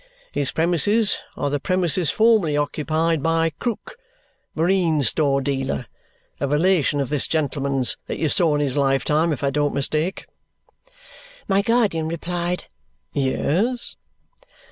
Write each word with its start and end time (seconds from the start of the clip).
His 0.31 0.51
premises 0.51 1.19
are 1.37 1.51
the 1.51 1.59
premises 1.59 2.09
formerly 2.09 2.57
occupied 2.57 3.21
by 3.21 3.51
Krook, 3.59 3.97
marine 4.55 5.03
store 5.03 5.41
dealer 5.41 5.85
a 6.39 6.47
relation 6.47 6.99
of 6.99 7.09
this 7.09 7.27
gentleman's 7.27 7.97
that 8.07 8.17
you 8.17 8.27
saw 8.27 8.55
in 8.55 8.61
his 8.61 8.75
lifetime 8.75 9.31
if 9.31 9.43
I 9.43 9.51
don't 9.51 9.75
mistake?" 9.75 10.25
My 11.47 11.61
guardian 11.61 12.07
replied, 12.07 12.63
"Yes." 13.13 13.95